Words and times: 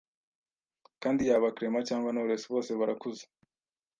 kandi 1.01 1.21
yaba 1.29 1.53
Clement 1.55 1.87
cyangwa 1.89 2.11
Knowless 2.13 2.45
bose 2.53 2.71
barakuze 2.79 3.23